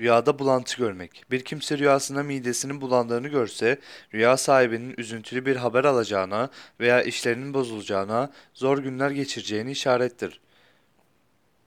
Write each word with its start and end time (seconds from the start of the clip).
Rüyada 0.00 0.38
bulantı 0.38 0.76
görmek. 0.76 1.24
Bir 1.30 1.44
kimse 1.44 1.78
rüyasında 1.78 2.22
midesinin 2.22 2.80
bulandığını 2.80 3.28
görse, 3.28 3.78
rüya 4.14 4.36
sahibinin 4.36 4.94
üzüntülü 4.98 5.46
bir 5.46 5.56
haber 5.56 5.84
alacağına 5.84 6.50
veya 6.80 7.02
işlerinin 7.02 7.54
bozulacağına, 7.54 8.32
zor 8.54 8.78
günler 8.78 9.10
geçireceğini 9.10 9.70
işarettir. 9.70 10.40